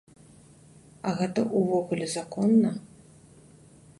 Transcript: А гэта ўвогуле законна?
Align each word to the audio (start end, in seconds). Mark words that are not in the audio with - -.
А 1.09 1.11
гэта 1.19 1.39
ўвогуле 1.59 2.05
законна? 2.17 2.69